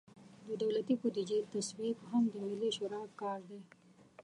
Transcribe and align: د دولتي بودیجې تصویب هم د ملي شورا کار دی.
د 0.47 0.49
دولتي 0.63 0.93
بودیجې 1.01 1.39
تصویب 1.53 1.97
هم 2.09 2.23
د 2.31 2.33
ملي 2.47 2.69
شورا 2.77 3.01
کار 3.21 3.39
دی. 3.49 3.61